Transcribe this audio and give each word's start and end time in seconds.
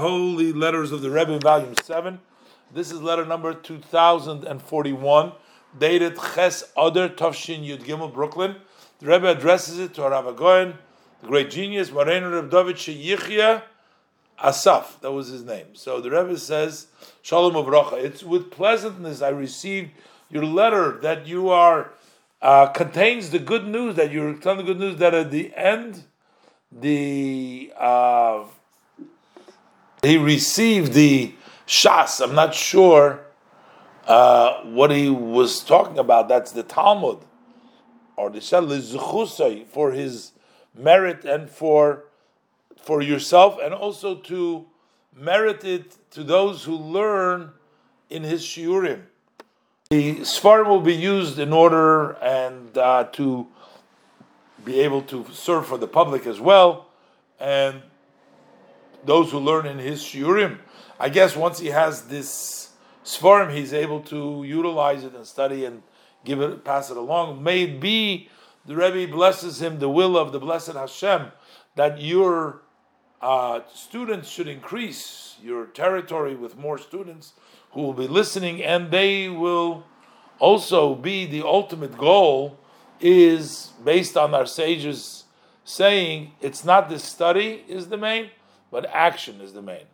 Holy 0.00 0.52
Letters 0.52 0.92
of 0.92 1.02
the 1.02 1.10
Rebbe, 1.10 1.40
Volume 1.40 1.74
7. 1.82 2.20
This 2.72 2.92
is 2.92 3.02
letter 3.02 3.26
number 3.26 3.52
2041, 3.52 5.32
dated 5.76 6.16
Ches 6.36 6.70
Oder 6.76 7.08
Tovshin 7.08 7.66
Yud 7.66 7.82
Gimel, 7.82 8.14
Brooklyn. 8.14 8.54
The 9.00 9.06
Rebbe 9.06 9.28
addresses 9.28 9.80
it 9.80 9.94
to 9.94 10.02
Rav 10.02 10.26
Agoin, 10.26 10.76
the 11.20 11.26
great 11.26 11.50
genius, 11.50 11.90
Marenu 11.90 12.32
Reb 12.32 12.48
David 12.48 13.62
Asaf. 14.40 15.00
That 15.00 15.10
was 15.10 15.30
his 15.30 15.42
name. 15.42 15.74
So 15.74 16.00
the 16.00 16.12
Rebbe 16.12 16.38
says, 16.38 16.86
Shalom 17.20 17.54
Avracha. 17.54 17.94
It's 17.94 18.22
with 18.22 18.52
pleasantness 18.52 19.20
I 19.20 19.30
received 19.30 19.90
your 20.30 20.44
letter 20.44 21.00
that 21.00 21.26
you 21.26 21.48
are, 21.48 21.90
uh, 22.40 22.68
contains 22.68 23.30
the 23.30 23.40
good 23.40 23.66
news, 23.66 23.96
that 23.96 24.12
you're 24.12 24.34
telling 24.34 24.58
the 24.58 24.62
good 24.62 24.78
news 24.78 24.98
that 24.98 25.12
at 25.12 25.32
the 25.32 25.52
end, 25.56 26.04
the, 26.70 27.72
uh, 27.76 28.44
he 30.08 30.16
received 30.16 30.92
the 30.92 31.34
shas. 31.66 32.20
I'm 32.20 32.34
not 32.34 32.54
sure 32.54 33.20
uh, 34.06 34.62
what 34.62 34.90
he 34.90 35.10
was 35.10 35.62
talking 35.62 35.98
about. 35.98 36.28
That's 36.28 36.52
the 36.52 36.62
Talmud 36.62 37.18
or 38.16 38.30
the 38.30 38.40
Shal 38.40 38.68
for 39.70 39.92
his 39.92 40.32
merit 40.74 41.24
and 41.24 41.48
for 41.48 42.04
for 42.82 43.02
yourself, 43.02 43.58
and 43.62 43.74
also 43.74 44.14
to 44.14 44.66
merit 45.14 45.64
it 45.64 45.96
to 46.12 46.24
those 46.24 46.64
who 46.64 46.74
learn 46.76 47.50
in 48.08 48.22
his 48.22 48.42
shiurim. 48.42 49.02
The 49.90 50.16
sforim 50.20 50.68
will 50.68 50.80
be 50.80 50.94
used 50.94 51.38
in 51.38 51.52
order 51.52 52.12
and 52.12 52.76
uh, 52.78 53.04
to 53.12 53.46
be 54.64 54.80
able 54.80 55.02
to 55.02 55.26
serve 55.32 55.66
for 55.66 55.76
the 55.76 55.88
public 55.88 56.26
as 56.26 56.40
well, 56.40 56.86
and 57.38 57.82
those 59.04 59.30
who 59.30 59.38
learn 59.38 59.66
in 59.66 59.78
his 59.78 60.02
shiurim. 60.02 60.58
I 60.98 61.08
guess 61.08 61.36
once 61.36 61.58
he 61.58 61.68
has 61.68 62.02
this 62.02 62.70
sforim, 63.04 63.52
he's 63.54 63.72
able 63.72 64.00
to 64.02 64.44
utilize 64.46 65.04
it 65.04 65.14
and 65.14 65.26
study 65.26 65.64
and 65.64 65.82
give 66.24 66.40
it, 66.40 66.64
pass 66.64 66.90
it 66.90 66.96
along. 66.96 67.42
May 67.42 67.62
it 67.64 67.80
be 67.80 68.28
the 68.66 68.76
Rebbe 68.76 69.10
blesses 69.10 69.62
him 69.62 69.78
the 69.78 69.88
will 69.88 70.16
of 70.16 70.32
the 70.32 70.38
blessed 70.38 70.72
Hashem 70.72 71.32
that 71.76 72.00
your 72.00 72.62
uh, 73.22 73.60
students 73.72 74.28
should 74.28 74.48
increase 74.48 75.36
your 75.42 75.66
territory 75.66 76.34
with 76.34 76.56
more 76.56 76.78
students 76.78 77.32
who 77.72 77.82
will 77.82 77.94
be 77.94 78.06
listening, 78.06 78.62
and 78.62 78.90
they 78.90 79.28
will 79.28 79.84
also 80.38 80.94
be 80.94 81.26
the 81.26 81.42
ultimate 81.42 81.96
goal. 81.96 82.58
Is 83.00 83.74
based 83.84 84.16
on 84.16 84.34
our 84.34 84.44
sages 84.44 85.22
saying 85.62 86.32
it's 86.40 86.64
not 86.64 86.88
the 86.88 86.98
study 86.98 87.64
is 87.68 87.90
the 87.90 87.96
main, 87.96 88.30
but 88.70 88.86
action 88.86 89.40
is 89.40 89.52
the 89.52 89.62
main. 89.62 89.84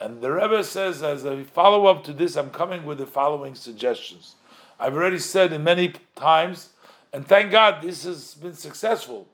And 0.00 0.20
the 0.20 0.32
Rebbe 0.32 0.64
says, 0.64 1.02
as 1.02 1.24
a 1.24 1.44
follow 1.44 1.86
up 1.86 2.04
to 2.04 2.12
this, 2.12 2.36
I'm 2.36 2.50
coming 2.50 2.84
with 2.84 2.98
the 2.98 3.06
following 3.06 3.54
suggestions. 3.54 4.36
I've 4.78 4.94
already 4.94 5.18
said 5.18 5.52
in 5.52 5.62
many 5.62 5.94
times, 6.16 6.70
and 7.12 7.26
thank 7.26 7.52
God 7.52 7.82
this 7.82 8.04
has 8.04 8.34
been 8.34 8.54
successful, 8.54 9.28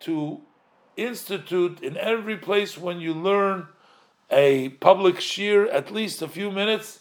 to 0.00 0.40
institute 0.96 1.80
in 1.82 1.96
every 1.96 2.36
place 2.36 2.78
when 2.78 3.00
you 3.00 3.12
learn 3.12 3.68
a 4.30 4.70
public 4.70 5.16
shiur 5.16 5.72
at 5.72 5.92
least 5.92 6.22
a 6.22 6.28
few 6.28 6.50
minutes 6.50 7.00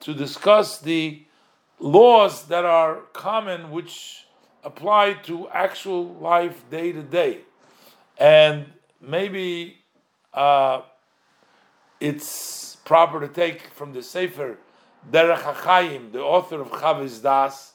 to 0.00 0.12
discuss 0.12 0.80
the 0.80 1.22
laws 1.78 2.46
that 2.46 2.64
are 2.64 2.96
common 3.12 3.70
which 3.70 4.26
apply 4.64 5.14
to 5.14 5.48
actual 5.50 6.14
life 6.14 6.68
day 6.70 6.92
to 6.92 7.02
day. 7.02 7.40
And 8.18 8.66
maybe 9.00 9.78
uh, 10.36 10.82
it's 11.98 12.76
proper 12.84 13.20
to 13.20 13.28
take 13.28 13.68
from 13.68 13.92
the 13.92 14.02
Sefer 14.02 14.58
Derech 15.10 15.38
HaChaim, 15.38 16.12
the 16.12 16.20
author 16.20 16.60
of 16.60 16.70
Chavos 16.70 17.22
Daas. 17.22 17.72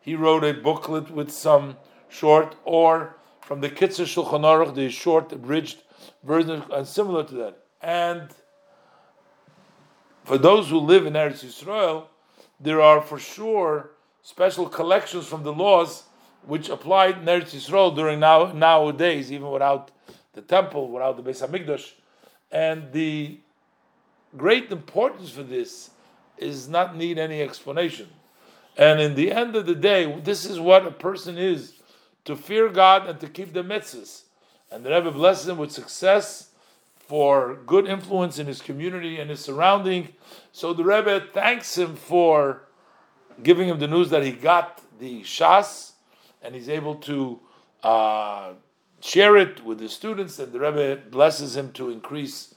He 0.00 0.14
wrote 0.14 0.42
a 0.42 0.54
booklet 0.54 1.10
with 1.10 1.30
some 1.30 1.76
short, 2.08 2.56
or 2.64 3.16
from 3.40 3.60
the 3.60 3.68
Kitzur 3.68 4.06
Shulchan 4.06 4.42
Aruch, 4.42 4.74
the 4.74 4.88
short, 4.88 5.32
abridged 5.32 5.82
version, 6.24 6.62
and 6.72 6.86
similar 6.86 7.24
to 7.24 7.34
that. 7.34 7.58
And 7.82 8.30
for 10.24 10.38
those 10.38 10.70
who 10.70 10.78
live 10.78 11.06
in 11.06 11.12
Eretz 11.12 11.44
Yisrael, 11.44 12.06
there 12.60 12.80
are 12.80 13.00
for 13.00 13.18
sure 13.18 13.90
special 14.22 14.68
collections 14.68 15.26
from 15.26 15.42
the 15.42 15.52
laws 15.52 16.04
which 16.46 16.68
applied 16.68 17.18
in 17.18 17.24
Eretz 17.24 17.54
Yisrael 17.54 17.94
during 17.94 18.20
now 18.20 18.52
nowadays, 18.52 19.30
even 19.30 19.50
without 19.50 19.90
the 20.32 20.42
temple, 20.42 20.88
without 20.88 21.16
the 21.16 21.22
Beis 21.22 21.46
Hamikdash, 21.46 21.92
and 22.50 22.92
the 22.92 23.40
great 24.36 24.70
importance 24.70 25.30
for 25.30 25.42
this 25.42 25.90
is 26.36 26.68
not 26.68 26.96
need 26.96 27.18
any 27.18 27.42
explanation. 27.42 28.08
And 28.76 29.00
in 29.00 29.14
the 29.14 29.32
end 29.32 29.56
of 29.56 29.66
the 29.66 29.74
day, 29.74 30.20
this 30.20 30.44
is 30.44 30.60
what 30.60 30.86
a 30.86 30.90
person 30.90 31.36
is 31.36 31.74
to 32.24 32.36
fear 32.36 32.68
God 32.68 33.08
and 33.08 33.18
to 33.20 33.28
keep 33.28 33.52
the 33.52 33.64
mitzvahs. 33.64 34.22
And 34.70 34.84
the 34.84 34.90
Rebbe 34.90 35.10
blesses 35.10 35.48
him 35.48 35.58
with 35.58 35.72
success 35.72 36.50
for 36.96 37.58
good 37.66 37.86
influence 37.86 38.38
in 38.38 38.46
his 38.46 38.60
community 38.60 39.18
and 39.18 39.30
his 39.30 39.40
surrounding. 39.40 40.10
So 40.52 40.72
the 40.74 40.84
Rebbe 40.84 41.26
thanks 41.32 41.76
him 41.76 41.96
for 41.96 42.68
giving 43.42 43.68
him 43.68 43.78
the 43.78 43.88
news 43.88 44.10
that 44.10 44.22
he 44.22 44.32
got 44.32 44.82
the 45.00 45.22
Shas 45.22 45.92
and 46.42 46.54
he's 46.54 46.68
able 46.68 46.96
to 46.96 47.40
uh, 47.82 48.52
share 49.00 49.36
it 49.36 49.64
with 49.64 49.78
the 49.78 49.88
students. 49.88 50.38
And 50.38 50.52
the 50.52 50.60
Rebbe 50.60 51.02
blesses 51.10 51.56
him 51.56 51.72
to 51.72 51.90
increase 51.90 52.54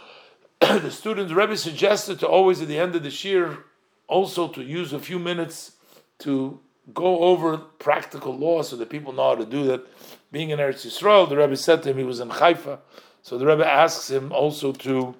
the 0.60 0.90
students, 0.90 1.30
The 1.30 1.36
Rebbe 1.36 1.56
suggested 1.56 2.20
to 2.20 2.26
always 2.26 2.62
at 2.62 2.68
the 2.68 2.78
end 2.78 2.94
of 2.94 3.02
the 3.02 3.10
year 3.10 3.64
also 4.06 4.48
to 4.48 4.62
use 4.62 4.92
a 4.92 4.98
few 4.98 5.18
minutes 5.18 5.72
to 6.18 6.60
go 6.92 7.20
over 7.20 7.56
practical 7.56 8.36
law 8.36 8.62
so 8.62 8.76
that 8.76 8.90
people 8.90 9.12
know 9.12 9.30
how 9.30 9.34
to 9.34 9.46
do 9.46 9.64
that. 9.64 9.86
Being 10.30 10.50
in 10.50 10.58
Eretz 10.58 10.86
Yisrael, 10.86 11.28
the 11.28 11.36
Rebbe 11.36 11.56
said 11.56 11.82
to 11.82 11.90
him 11.90 11.98
he 11.98 12.04
was 12.04 12.20
in 12.20 12.28
Haifa, 12.28 12.80
so 13.22 13.38
the 13.38 13.46
Rebbe 13.46 13.66
asks 13.66 14.10
him 14.10 14.32
also 14.32 14.72
to 14.72 15.14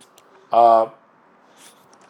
uh, 0.53 0.89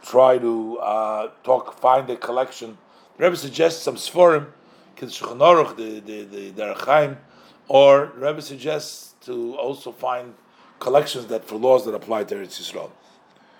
try 0.02 0.38
to 0.38 0.78
uh, 0.78 1.30
talk, 1.44 1.78
find 1.78 2.08
a 2.10 2.16
collection. 2.16 2.78
The 3.16 3.24
Rebbe 3.24 3.36
suggests 3.36 3.82
some 3.82 3.96
Sforim, 3.96 4.46
Aruch, 4.96 5.76
the 5.76 6.00
the 6.00 6.50
the 6.50 6.74
Chaim, 6.74 7.18
or 7.68 8.12
Rebbe 8.16 8.42
suggests 8.42 9.14
to 9.22 9.56
also 9.56 9.92
find 9.92 10.34
collections 10.80 11.26
that 11.26 11.44
for 11.44 11.56
laws 11.56 11.84
that 11.86 11.94
apply 11.94 12.24
to 12.24 12.34
Eretz 12.34 12.60
Yisrael. 12.60 12.90